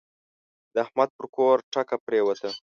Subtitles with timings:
[0.73, 2.49] د احمد پر کور ټکه پرېوته.